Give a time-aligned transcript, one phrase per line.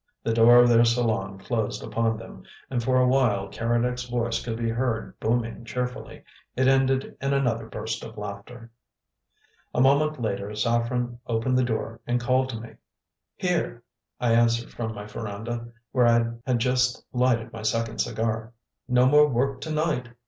[0.23, 4.57] The door of their salon closed upon them, and for a while Keredec's voice could
[4.57, 6.23] be heard booming cheerfully;
[6.55, 8.71] it ended in another burst of laughter.
[9.75, 12.77] A moment later Saffren opened the door and called to me.
[13.35, 13.83] "Here,"
[14.19, 18.53] I answered from my veranda, where I had just lighted my second cigar.
[18.87, 20.07] "No more work to night.